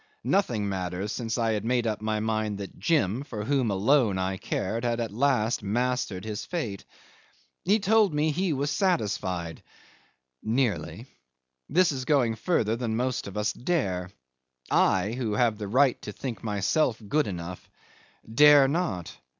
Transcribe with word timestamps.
Nothing 0.25 0.67
mattered, 0.67 1.09
since 1.09 1.37
I 1.37 1.51
had 1.51 1.63
made 1.63 1.85
up 1.85 2.01
my 2.01 2.19
mind 2.19 2.57
that 2.57 2.79
Jim, 2.79 3.21
for 3.23 3.45
whom 3.45 3.69
alone 3.69 4.17
I 4.17 4.37
cared, 4.37 4.83
had 4.83 4.99
at 4.99 5.11
last 5.11 5.61
mastered 5.61 6.25
his 6.25 6.43
fate. 6.43 6.85
He 7.65 7.73
had 7.73 7.83
told 7.83 8.11
me 8.11 8.31
he 8.31 8.51
was 8.51 8.71
satisfied... 8.71 9.61
nearly. 10.41 11.05
This 11.69 11.91
is 11.91 12.05
going 12.05 12.33
further 12.33 12.75
than 12.75 12.95
most 12.95 13.27
of 13.27 13.37
us 13.37 13.53
dare. 13.53 14.09
I 14.71 15.11
who 15.11 15.33
have 15.33 15.59
the 15.59 15.67
right 15.67 16.01
to 16.01 16.11
think 16.11 16.43
myself 16.43 16.99
good 17.07 17.27
enough 17.27 17.69
dare 18.27 18.67
not. 18.67 19.15